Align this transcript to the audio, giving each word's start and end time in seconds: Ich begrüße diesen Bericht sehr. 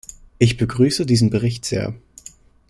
Ich 0.39 0.57
begrüße 0.57 1.05
diesen 1.05 1.29
Bericht 1.29 1.63
sehr. 1.63 1.93